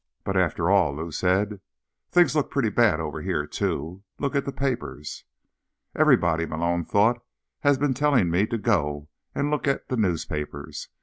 _"But, 0.23 0.35
after 0.35 0.71
all," 0.71 0.95
Lou 0.95 1.11
said, 1.11 1.61
"things 2.09 2.35
look 2.35 2.49
pretty 2.49 2.71
bad 2.71 2.99
over 2.99 3.21
here, 3.21 3.45
too. 3.45 4.01
Look 4.17 4.35
at 4.35 4.45
the 4.45 4.51
papers." 4.51 5.25
Everybody, 5.93 6.47
Malone 6.47 6.85
thought, 6.85 7.21
_has 7.63 7.79
been 7.79 7.93
telling 7.93 8.31
me 8.31 8.47
to 8.47 8.57
go 8.57 9.09
and 9.35 9.51
look 9.51 9.67
at 9.67 9.89
the 9.89 9.97
newspapers. 9.97 10.89